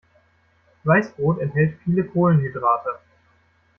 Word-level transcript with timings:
Weißbrot 0.83 1.37
enthält 1.41 1.77
viele 1.83 2.03
Kohlenhydrate. 2.03 2.97